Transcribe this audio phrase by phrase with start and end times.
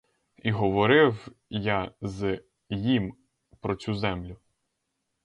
[0.43, 3.13] І говорив я з їм
[3.59, 4.37] про цю землю.